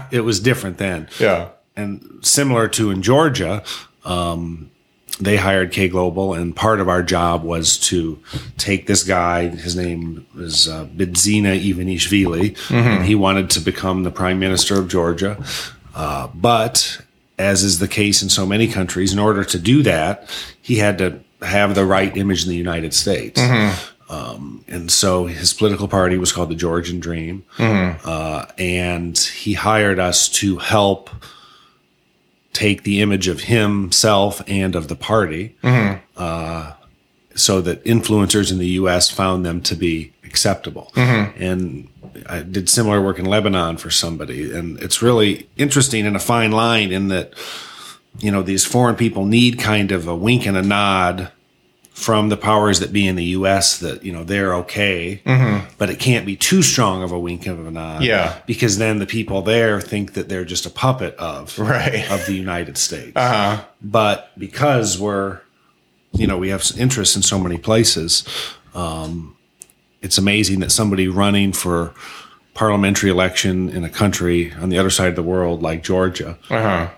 [0.10, 1.08] it was different then.
[1.18, 1.48] Yeah.
[1.76, 3.62] And similar to in Georgia,
[4.04, 4.70] um,
[5.20, 8.18] they hired K Global, and part of our job was to
[8.58, 9.48] take this guy.
[9.48, 14.88] His name is uh, Bidzina Ivanishvili, and he wanted to become the prime minister of
[14.88, 15.42] Georgia.
[15.94, 17.00] Uh, but
[17.38, 20.28] as is the case in so many countries, in order to do that,
[20.60, 23.40] he had to have the right image in the United States.
[24.10, 27.44] Um, and so his political party was called the Georgian Dream.
[28.04, 31.10] Uh, and he hired us to help
[32.52, 35.56] take the image of himself and of the party
[36.16, 36.72] uh,
[37.34, 39.10] so that influencers in the U.S.
[39.10, 40.92] found them to be acceptable.
[41.36, 41.88] And
[42.28, 44.52] I did similar work in Lebanon for somebody.
[44.52, 47.32] And it's really interesting and a fine line in that,
[48.18, 51.30] you know, these foreign people need kind of a wink and a nod
[51.92, 53.78] from the powers that be in the U.S.
[53.78, 55.20] that you know they're okay,
[55.78, 58.02] but it can't be too strong of a wink and of a nod.
[58.02, 58.40] Yeah.
[58.46, 62.04] because then the people there think that they're just a puppet of Right.
[62.10, 63.12] of the United States.
[63.14, 63.62] Uh-huh.
[63.80, 65.40] But because we're,
[66.12, 68.24] you know, we have interests in so many places,
[68.74, 69.36] um,
[70.02, 71.94] it's amazing that somebody running for
[72.54, 76.62] parliamentary election in a country on the other side of the world like Georgia Uh
[76.62, 76.88] huh.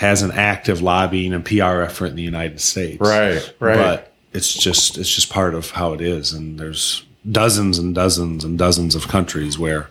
[0.00, 2.98] Has an active lobbying and PR effort in the United States.
[2.98, 3.54] Right.
[3.60, 3.76] Right.
[3.76, 8.42] But it's just it's just part of how it is, and there's dozens and dozens
[8.42, 9.90] and dozens of countries where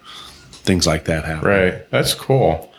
[0.49, 1.47] things like that happen.
[1.47, 1.91] Right.
[1.91, 2.73] That's cool.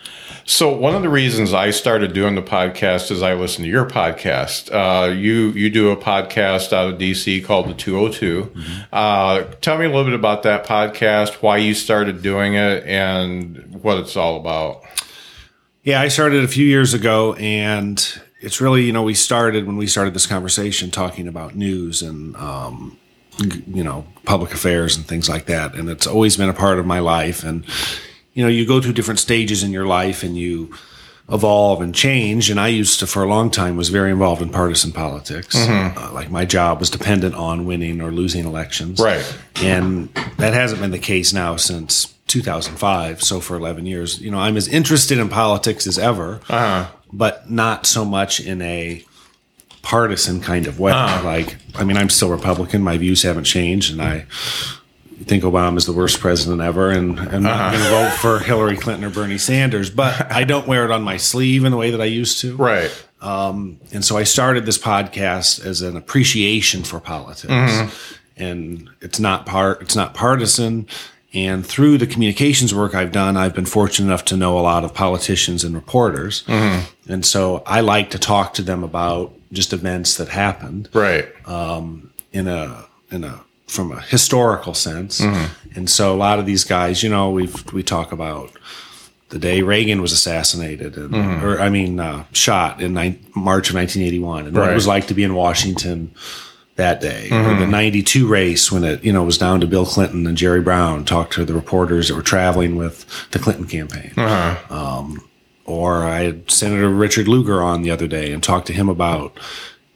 [0.45, 3.89] So one of the reasons I started doing the podcast is I listen to your
[3.89, 4.73] podcast.
[4.73, 8.53] Uh, you you do a podcast out of DC called the 202.
[8.93, 13.73] Uh, tell me a little bit about that podcast, why you started doing it, and
[13.85, 14.83] what it's all about.
[15.83, 19.77] Yeah, I started a few years ago, and it's really you know we started when
[19.77, 22.99] we started this conversation talking about news and um,
[23.39, 26.87] you know public affairs and things like that, and it's always been a part of
[26.87, 27.45] my life.
[27.45, 27.65] And
[28.35, 30.75] you know you go through different stages in your life, and you
[31.31, 32.51] evolve and change.
[32.51, 35.57] And I used to, for a long time, was very involved in partisan politics.
[35.57, 39.01] Uh, like my job was dependent on winning or losing elections.
[39.01, 39.25] Right.
[39.63, 43.23] And that hasn't been the case now since 2005.
[43.23, 46.91] So for 11 years, you know, I'm as interested in politics as ever, uh-huh.
[47.13, 49.05] but not so much in a
[49.83, 50.93] partisan kind of way.
[50.93, 51.25] Uh-huh.
[51.25, 52.83] Like, I mean, I'm still Republican.
[52.83, 54.27] My views haven't changed, and I
[55.25, 58.09] think Obama is the worst president ever, and I'm not going to uh-huh.
[58.09, 59.91] vote for Hillary Clinton or Bernie Sanders.
[59.91, 62.57] But I don't wear it on my sleeve in the way that I used to.
[62.57, 63.07] Right.
[63.21, 67.53] Um, and so I started this podcast as an appreciation for politics.
[67.53, 68.15] Mm-hmm.
[68.43, 70.87] And it's not part it's not partisan.
[71.33, 74.85] And through the communications work I've done, I've been fortunate enough to know a lot
[74.85, 76.43] of politicians and reporters.
[76.45, 77.13] Mm-hmm.
[77.13, 81.29] And so I like to talk to them about just events that happened Right.
[81.47, 85.21] Um, in a in a from a historical sense.
[85.21, 85.79] Mm-hmm.
[85.79, 88.51] And so a lot of these guys, you know, we've we talk about
[89.29, 91.45] the day Reagan was assassinated, and, mm-hmm.
[91.45, 95.07] or I mean, uh, shot in ni- March of 1981, and what it was like
[95.07, 96.13] to be in Washington
[96.81, 100.27] that day, or the '92 race when it you know was down to Bill Clinton
[100.27, 101.05] and Jerry Brown.
[101.05, 104.13] Talked to the reporters that were traveling with the Clinton campaign,
[104.71, 105.23] Um,
[105.65, 109.39] Or I had Senator Richard Lugar on the other day and talked to him about,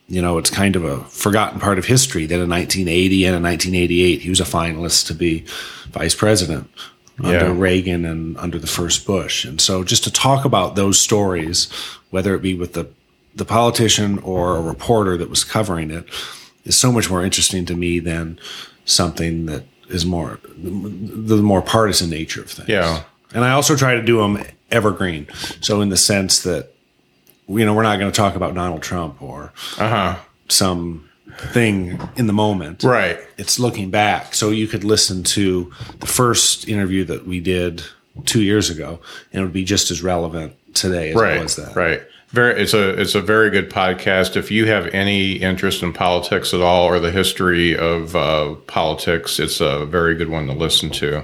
[0.09, 3.43] you know, it's kind of a forgotten part of history that in 1980 and in
[3.43, 5.45] 1988 he was a finalist to be
[5.91, 6.71] vice president
[7.19, 7.55] under Yeah.
[7.57, 9.45] Reagan and under the first Bush.
[9.45, 11.69] And so just to talk about those stories,
[12.11, 12.87] whether it be with the
[13.37, 16.05] the politician or a reporter that was covering it,
[16.65, 18.39] is so much more interesting to me than
[18.85, 22.69] something that is more the more partisan nature of things.
[22.69, 23.03] Yeah.
[23.35, 25.27] And I also try to do them evergreen.
[25.61, 26.71] So in the sense that
[27.47, 30.17] you know, we're not going to talk about Donald Trump or Uh huh.
[30.49, 31.09] some
[31.53, 33.19] thing in the moment Right.
[33.37, 34.35] it's looking back.
[34.35, 37.83] So you could listen to the first interview that we did
[38.25, 39.01] two years ago,
[39.33, 41.37] and it would be just as relevant today as Right.
[41.37, 41.73] it was then.
[41.75, 42.03] Right.
[42.35, 42.61] Very.
[42.61, 44.35] It's a it's a very good podcast.
[44.35, 49.39] If you have any interest in politics at all or the history of uh, politics,
[49.39, 51.21] it's a very good one to listen to.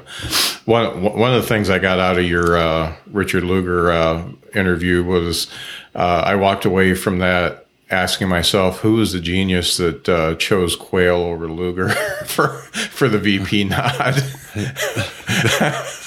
[0.67, 5.03] One one of the things I got out of your uh, Richard Lugar uh, interview
[5.03, 5.49] was
[5.97, 10.77] uh, I walked away from that asking myself who was the genius that uh, chose
[10.77, 11.89] Quayle over Lugar
[12.25, 12.51] for
[12.93, 14.15] for the VP nod.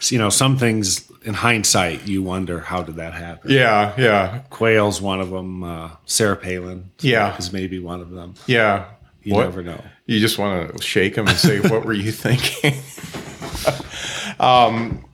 [0.00, 3.50] You know, some things in hindsight, you wonder how did that happen.
[3.50, 3.92] yeah.
[3.98, 4.38] Yeah.
[4.50, 5.62] Quayle's one of them.
[5.64, 7.36] Uh, Sarah Palin, Yeah.
[7.38, 8.34] is maybe one of them.
[8.46, 8.84] Yeah.
[9.22, 9.82] You What- never know.
[10.06, 12.74] You just want to shake him and say, "What were you thinking?"
[14.40, 15.04] um,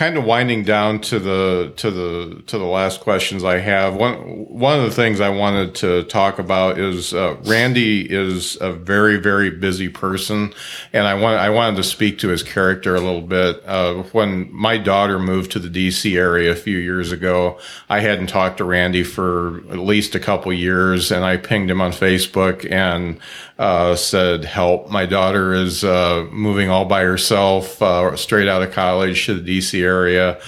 [0.00, 3.94] kind of winding down to the to the to the last questions I have.
[3.94, 4.16] One
[4.48, 9.18] one of the things I wanted to talk about is uh, Randy is a very
[9.18, 10.54] very busy person,
[10.94, 13.62] and I want I wanted to speak to his character a little bit.
[13.66, 16.16] Uh, when my daughter moved to the D.C.
[16.16, 17.58] area a few years ago,
[17.90, 21.82] I hadn't talked to Randy for at least a couple years, and I pinged him
[21.82, 23.20] on Facebook and
[23.58, 24.88] uh, said, "Help!
[24.88, 29.42] My daughter is uh, moving all by herself, uh, straight out of college to the
[29.42, 29.89] D.C.
[29.90, 30.38] area.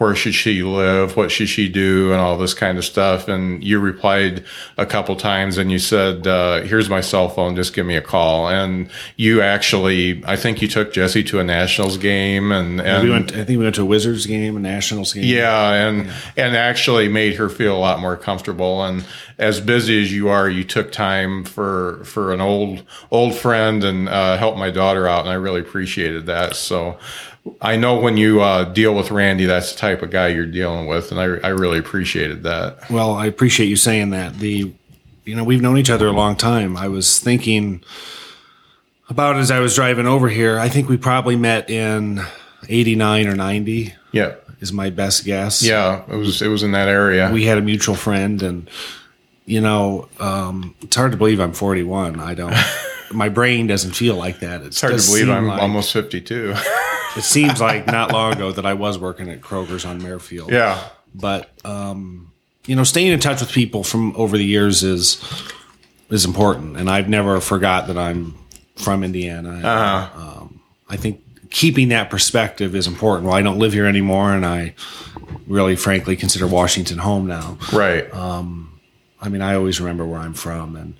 [0.00, 1.16] Where should she live?
[1.16, 2.12] What should she do?
[2.12, 4.44] And all this kind of stuff." And you replied
[4.76, 7.56] a couple times, and you said, uh, "Here's my cell phone.
[7.56, 11.44] Just give me a call." And you actually, I think you took Jesse to a
[11.44, 13.32] Nationals game, and, and We went.
[13.32, 15.24] I think we went to a Wizards game, a Nationals game.
[15.24, 18.84] yeah, and and actually made her feel a lot more comfortable.
[18.84, 19.04] And
[19.36, 24.08] as busy as you are, you took time for for an old old friend and
[24.08, 26.54] uh, helped my daughter out, and I really appreciated that.
[26.54, 26.98] So.
[27.60, 30.86] I know when you uh, deal with Randy, that's the type of guy you're dealing
[30.86, 32.90] with, and I, I really appreciated that.
[32.90, 34.34] Well, I appreciate you saying that.
[34.38, 34.72] The,
[35.24, 36.76] you know, we've known each other a long time.
[36.76, 37.82] I was thinking
[39.08, 40.58] about as I was driving over here.
[40.58, 42.20] I think we probably met in
[42.68, 45.62] '89 or '90 Yeah, is my best guess.
[45.62, 47.30] yeah, it was it was in that area.
[47.32, 48.70] we had a mutual friend, and
[49.46, 52.20] you know, um, it's hard to believe I'm 41.
[52.20, 52.54] I don't.
[53.12, 54.60] my brain doesn't feel like that.
[54.62, 56.54] it's hard to believe I'm almost 52.
[57.16, 60.50] It seems like not long ago that I was working at Kroger's on Merrifield.
[60.50, 62.32] yeah, but um,
[62.66, 65.22] you know, staying in touch with people from over the years is
[66.10, 68.34] is important, and I've never forgot that I'm
[68.76, 70.10] from Indiana.
[70.14, 73.26] Um, I think keeping that perspective is important.
[73.26, 74.74] Well, I don't live here anymore, and I
[75.46, 77.58] really, frankly, consider Washington home now.
[77.72, 78.06] right.
[79.20, 80.94] I mean, I always remember where I'm from, and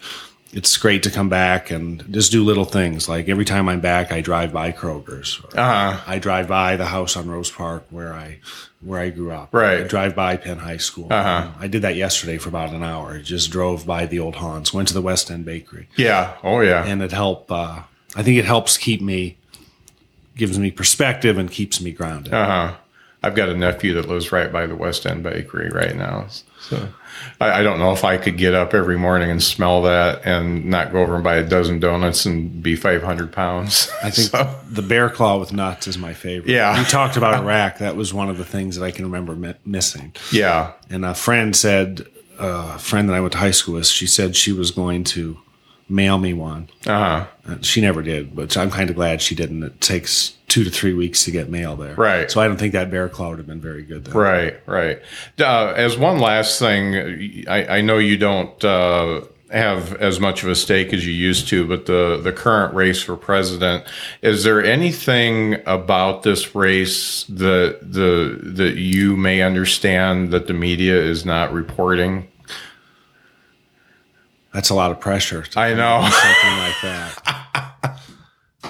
[0.53, 3.09] it's great to come back and just do little things.
[3.09, 5.41] Like every time I'm back, I drive by Kroger's.
[5.55, 6.01] Uh-huh.
[6.07, 8.39] I drive by the house on Rose Park where I
[8.81, 9.53] where I grew up.
[9.53, 9.81] Right.
[9.81, 11.09] I drive by Penn High School.
[11.11, 11.51] Uh-huh.
[11.59, 13.15] I did that yesterday for about an hour.
[13.15, 16.37] I just drove by the old haunts, went to the West End Bakery, yeah.
[16.43, 16.85] Oh yeah.
[16.85, 17.51] and it helped.
[17.51, 17.83] Uh,
[18.17, 19.37] I think it helps keep me,
[20.37, 22.33] gives me perspective, and keeps me grounded.
[22.33, 22.77] Uh huh.
[23.29, 26.27] I've got a nephew that lives right by the West End Bakery right now.
[26.61, 26.89] So
[27.41, 30.65] I, I don't know if I could get up every morning and smell that and
[30.65, 33.89] not go over and buy a dozen donuts and be 500 pounds.
[34.03, 36.51] I think So, the bear claw with nuts is my favorite.
[36.51, 36.79] Yeah.
[36.79, 37.79] You talked about Iraq.
[37.79, 40.15] That was one of the things that I can remember mi- missing.
[40.33, 40.73] yeah.
[40.91, 42.07] And a friend said,
[42.41, 45.05] uh, a friend that I went to high school with, she said she was going
[45.05, 45.39] to
[45.89, 46.69] mail me one.
[46.87, 47.27] Uh huh.
[47.53, 49.63] Uh, She never did, but I'm kind of glad she didn't.
[49.63, 51.95] It takes two to three weeks to get mail there.
[51.95, 52.31] Right.
[52.31, 54.05] So I don't think that bear claw would have been very good.
[54.05, 54.15] Then.
[54.15, 54.61] Right.
[54.67, 55.01] Right.
[55.39, 60.49] Uh, as one last thing, I, I know you don't uh, have as much of
[60.49, 63.85] a stake as you used to, but the, the current race for president,
[64.23, 70.97] is there anything about this race that the that you may understand that the media
[71.01, 72.29] is not reporting?
[74.53, 75.45] That's a lot of pressure.
[75.57, 76.01] I know.
[76.11, 78.01] something like that.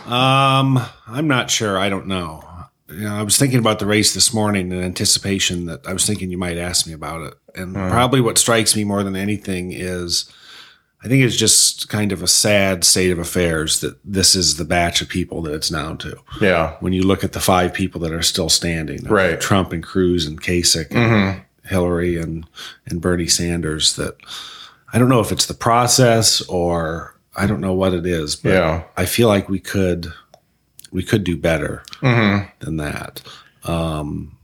[0.06, 1.78] um, I'm not sure.
[1.78, 2.44] I don't know.
[2.90, 6.06] You know, I was thinking about the race this morning in anticipation that I was
[6.06, 7.34] thinking you might ask me about it.
[7.54, 10.30] And probably what strikes me more than anything is
[11.04, 14.64] I think it's just kind of a sad state of affairs that this is the
[14.64, 16.16] batch of people that it's down to.
[16.40, 16.76] Yeah.
[16.80, 19.40] When you look at the five people that are still standing, uh, Right.
[19.40, 22.46] Trump and Cruz and Kasich, and Hillary and
[22.86, 24.16] and Bernie Sanders, that
[24.93, 28.53] I don't know if it's the process or I don't know what it is, but
[28.53, 28.82] Yeah.
[28.97, 30.12] I feel like we could
[30.91, 33.20] we could do better than that.
[33.64, 34.36] Um,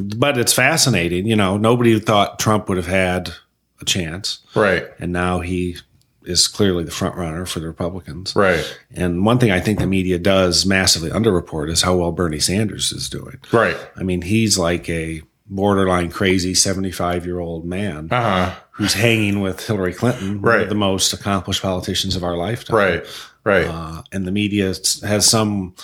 [0.00, 1.56] but it's fascinating, you know.
[1.58, 3.32] Nobody thought Trump would have had
[3.80, 4.86] a chance, Right.
[4.98, 5.76] and now he
[6.24, 8.34] is clearly the front runner for the Republicans.
[8.36, 8.64] Right.
[8.94, 12.92] And one thing I think the media does massively underreport is how well Bernie Sanders
[12.92, 13.38] is doing.
[13.52, 13.76] Right.
[13.96, 15.22] I mean, he's like a
[15.52, 18.54] borderline crazy 75 year old man Uh huh.
[18.80, 20.66] Who's hanging with Hillary Clinton, Right.
[20.66, 22.76] the most accomplished politicians of our lifetime.
[22.76, 23.06] Right.
[23.44, 23.66] Right.
[23.66, 24.72] Uh, and the media
[25.04, 25.74] has some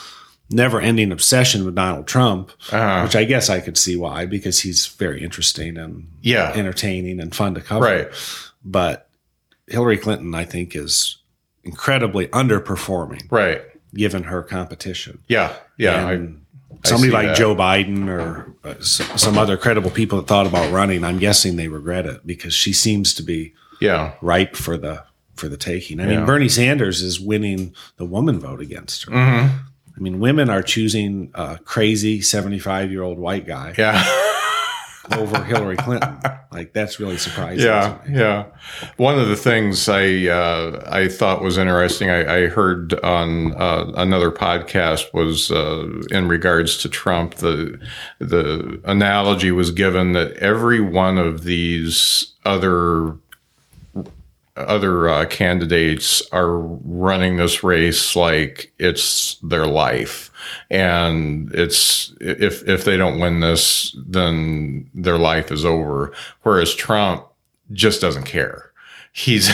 [0.50, 3.02] never ending obsession with Donald Trump, Uh-huh.
[3.02, 6.52] which I guess I could see why, because he's very interesting and Yeah.
[6.54, 7.84] entertaining and fun to cover.
[7.84, 8.08] Right.
[8.64, 9.08] But
[9.66, 11.18] Hillary Clinton, I think, is
[11.64, 13.60] incredibly underperforming Right.
[13.94, 15.18] given her competition.
[15.28, 15.52] Yeah.
[15.76, 16.06] Yeah.
[16.06, 16.42] I, And
[16.84, 17.36] somebody like that.
[17.36, 21.68] Joe Biden or uh, some other credible people that thought about running, I'm guessing they
[21.68, 24.14] regret it because she seems to be yeah.
[24.20, 25.04] ripe for the
[25.34, 26.00] for the taking.
[26.00, 26.16] I Yeah.
[26.18, 29.10] mean, Bernie Sanders is winning the woman vote against her.
[29.12, 29.56] Mm-hmm.
[29.96, 34.02] I mean, women are choosing a crazy 75 year old white guy Yeah.
[35.12, 36.18] over Hillary Clinton.
[36.52, 37.66] Like that's really surprising.
[37.66, 38.46] Yeah, yeah.
[38.96, 43.92] One of the things I uh, I thought was interesting, I, I heard on uh,
[43.96, 47.36] another podcast was uh, in regards to Trump.
[47.36, 47.78] The
[48.18, 53.16] the analogy was given that every one of these other
[54.56, 60.30] other uh, candidates are running this race like it's their life.
[60.70, 66.12] And it's if if they don't win this then their life is over.
[66.42, 67.26] Whereas Trump
[67.72, 68.72] just doesn't care.
[69.12, 69.48] He's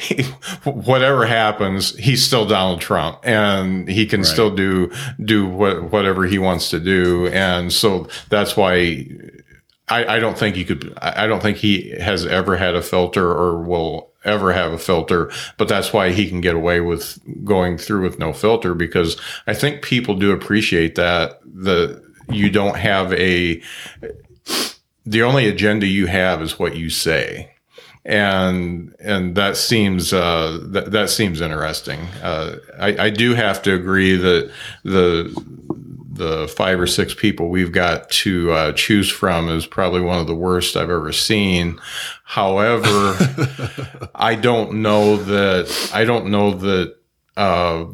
[0.00, 0.22] he,
[0.64, 4.90] whatever happens he's still Donald Trump and he can still do
[5.22, 7.28] do what, whatever he wants to do.
[7.28, 9.06] And so that's why
[9.92, 10.96] I, I don't think you could.
[11.02, 15.30] I don't think he has ever had a filter or will ever have a filter.
[15.58, 19.52] But that's why he can get away with going through with no filter because I
[19.52, 23.62] think people do appreciate that the you don't have a.
[25.04, 27.52] The only agenda you have is what you say,
[28.04, 32.00] and and that seems uh, that that seems interesting.
[32.22, 34.50] Uh, I, I do have to agree that
[34.84, 35.34] the
[36.14, 40.26] the five or six people we've got to uh, choose from is probably one of
[40.26, 41.80] the worst I've ever seen.
[42.24, 43.16] However,
[44.14, 46.96] I don't know that I don't know that
[47.36, 47.86] uh,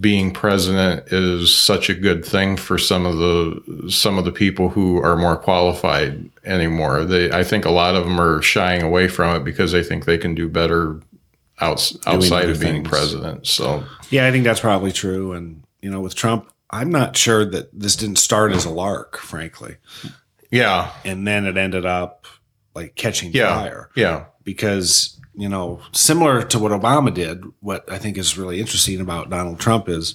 [0.00, 4.70] being president is such a good thing for some of the some of the people
[4.70, 7.04] who are more qualified anymore.
[7.04, 10.04] They, I think a lot of them are shying away from it because they think
[10.04, 11.00] they can do better
[11.60, 12.88] outs, outside of being things.
[12.88, 13.46] president.
[13.46, 15.32] So Yeah, I think that's probably true.
[15.32, 19.18] And you know, with Trump, I'm not sure that this didn't start as a lark,
[19.18, 19.76] frankly,
[20.50, 22.26] yeah, and then it ended up
[22.74, 23.90] like catching yeah, fire.
[23.96, 29.02] yeah, because you know similar to what obama did what i think is really interesting
[29.02, 30.14] about donald trump is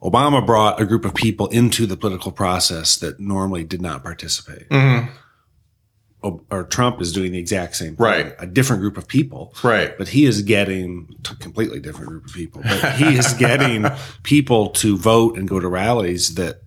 [0.00, 4.68] obama brought a group of people into the political process that normally did not participate.
[4.68, 5.08] Mhm.
[6.22, 8.34] Or trump is doing the exact same thing Right.
[8.38, 12.32] a different group of people right, but he is getting a completely different group of
[12.32, 13.86] people but he is getting
[14.22, 16.62] people to vote and go to rallies that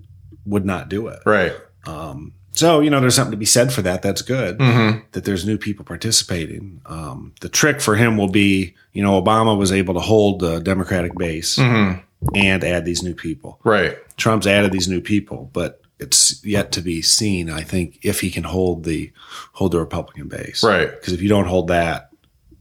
[0.45, 1.53] would not do it right.
[1.87, 4.01] um, so you know, there's something to be said for that.
[4.01, 4.99] That's good Mm-hmm.
[5.11, 6.79] that there's new people participating.
[6.85, 10.59] Um, the trick for him will be, you know, Obama was able to hold the
[10.61, 11.99] Democratic base Mm-hmm.
[12.33, 13.59] and add these new people.
[13.65, 13.97] Right.
[14.15, 17.49] Trump's added these new people, but it's yet to be seen.
[17.49, 19.11] I think if he can hold the
[19.53, 20.89] hold the Republican base, Right.
[20.91, 22.09] Because if you don't hold that,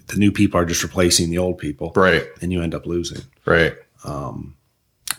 [0.08, 2.26] the new people are just replacing the old people, Right.
[2.42, 3.22] and you end up losing.
[3.46, 3.74] Right.
[4.04, 4.56] Um,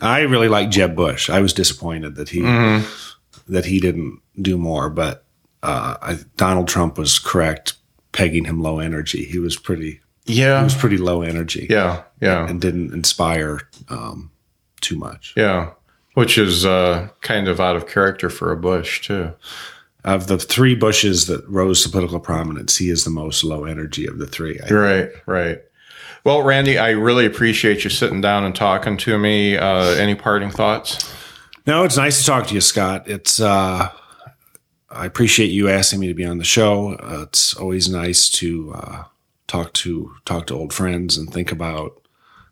[0.01, 1.29] I really like Jeb Bush.
[1.29, 3.53] I was disappointed that he Mm-hmm.
[3.53, 5.25] that he didn't do more, but
[5.63, 7.73] uh, I, Donald Trump was correct
[8.11, 9.25] pegging him low energy.
[9.25, 12.03] He was pretty yeah, he was pretty low energy Yeah.
[12.21, 12.47] Yeah.
[12.47, 14.31] and didn't inspire um,
[14.81, 15.33] too much.
[15.37, 15.71] Yeah.
[16.15, 19.33] Which is uh, kind of out of character for a Bush too.
[20.03, 24.05] Of the three Bushes that rose to political prominence, he is the most low energy
[24.05, 24.59] of the three.
[24.59, 25.09] I, Right.
[25.25, 25.61] Right.
[26.25, 29.57] Well, Randy, I really appreciate you sitting down and talking to me.
[29.57, 31.13] Uh, any parting thoughts?
[31.67, 33.07] no, it's nice to talk to you, Scott.
[33.07, 33.89] It's uh,
[34.89, 36.93] I appreciate you asking me to be on the show.
[36.93, 39.03] Uh, it's always nice to uh,
[39.47, 42.01] talk to talk to old friends and think about.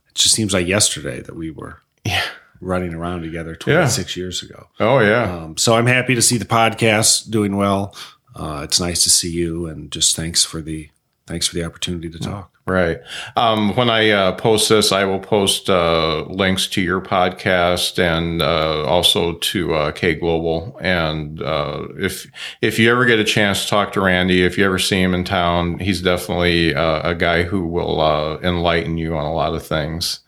[0.09, 2.23] It just seems like yesterday that we were Yeah.
[2.63, 4.67] Running around together 26 years ago.
[4.79, 5.23] Oh yeah.
[5.23, 7.95] Um, so I'm happy to see the podcast doing well.
[8.35, 10.89] Uh, it's nice to see you, and just thanks for the
[11.27, 12.53] thanks for the opportunity to talk.
[12.65, 13.01] Right.
[13.35, 18.41] Um, when I uh, post this, I will post uh, links to your podcast and
[18.41, 20.77] uh, also to uh, K Global.
[20.79, 22.25] And uh, if
[22.61, 25.13] if you ever get a chance to talk to Randy, if you ever see him
[25.13, 29.65] in town, he's definitely uh, a guy who will enlighten you on a lot of
[29.65, 30.21] things.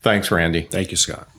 [0.00, 0.62] Thanks, Randy.
[0.62, 1.31] Thank you, Scott.